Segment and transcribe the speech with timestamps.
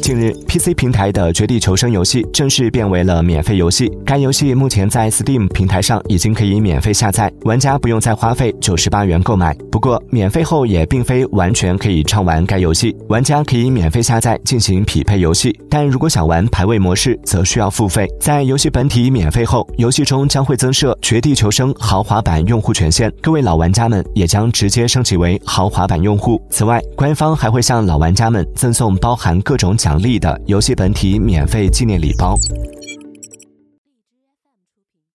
[0.00, 3.90] 近日，PC 平台的《绝地求生》游戏正式变为了免费游戏。
[4.04, 9.54] 该游戏目前在 Steam 平台上已经可以免费下载，玩家不用再花费九十八元购买。
[9.70, 18.08] 不过，免费后也并非完全可以畅玩该游戏，玩家可以免费下载进行匹配游戏，但如果想玩排位模式，则需要付费。
[18.20, 26.40] 在游戏本体免费后，游戏中将会增设《绝地求生》豪华版用户权限，各位老玩家们也将直接升级为豪华版用户。
[26.50, 32.36] 此外，官方还会向老玩家们赠送包含各种奖励的游戏本体免费纪念礼包。